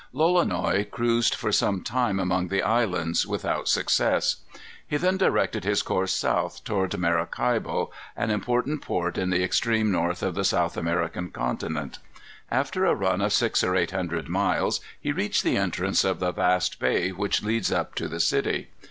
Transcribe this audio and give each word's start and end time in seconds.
Lolonois 0.15 0.83
cruised 0.89 1.35
for 1.35 1.51
some 1.51 1.83
time 1.83 2.19
among 2.19 2.47
the 2.47 2.63
islands, 2.63 3.27
without 3.27 3.67
success. 3.67 4.37
He 4.87 4.97
then 4.97 5.15
directed 5.15 5.63
his 5.63 5.83
course 5.83 6.11
south 6.11 6.63
toward 6.63 6.97
Maracaibo, 6.97 7.91
an 8.17 8.31
important 8.31 8.81
port 8.81 9.15
in 9.19 9.29
the 9.29 9.43
extreme 9.43 9.91
north 9.91 10.23
of 10.23 10.33
the 10.33 10.43
South 10.43 10.75
American 10.75 11.29
continent. 11.29 11.99
After 12.49 12.83
a 12.83 12.95
run 12.95 13.21
of 13.21 13.31
six 13.31 13.63
or 13.63 13.75
eight 13.75 13.91
hundred 13.91 14.27
miles, 14.27 14.81
he 14.99 15.11
reached 15.11 15.43
the 15.43 15.57
entrance 15.57 16.03
of 16.03 16.19
the 16.19 16.31
vast 16.31 16.79
bay 16.79 17.11
which 17.11 17.43
leads 17.43 17.71
up 17.71 17.93
to 17.93 18.07
the 18.07 18.19
city. 18.19 18.69